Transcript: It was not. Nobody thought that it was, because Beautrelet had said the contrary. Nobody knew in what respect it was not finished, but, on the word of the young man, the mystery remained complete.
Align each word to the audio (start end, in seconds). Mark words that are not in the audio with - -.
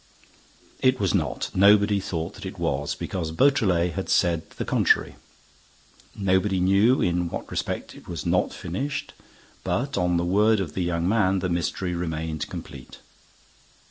It 0.79 0.99
was 0.99 1.13
not. 1.13 1.51
Nobody 1.53 1.99
thought 1.99 2.33
that 2.33 2.43
it 2.47 2.57
was, 2.57 2.95
because 2.95 3.29
Beautrelet 3.31 3.93
had 3.93 4.09
said 4.09 4.49
the 4.49 4.65
contrary. 4.65 5.15
Nobody 6.15 6.59
knew 6.59 7.03
in 7.03 7.29
what 7.29 7.51
respect 7.51 7.93
it 7.93 8.07
was 8.07 8.25
not 8.25 8.51
finished, 8.51 9.13
but, 9.63 9.99
on 9.99 10.17
the 10.17 10.25
word 10.25 10.59
of 10.59 10.73
the 10.73 10.81
young 10.81 11.07
man, 11.07 11.37
the 11.37 11.49
mystery 11.49 11.93
remained 11.93 12.49
complete. 12.49 12.97